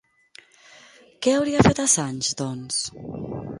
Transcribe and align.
Què 1.27 1.35
hauria 1.41 1.67
fet 1.69 1.83
Assange, 1.85 2.35
doncs? 2.43 2.83